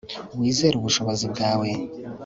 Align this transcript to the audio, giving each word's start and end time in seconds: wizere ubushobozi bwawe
wizere 0.39 0.75
ubushobozi 0.77 1.25
bwawe 1.33 1.69